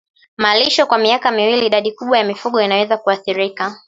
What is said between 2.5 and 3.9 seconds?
inaweza kuathirika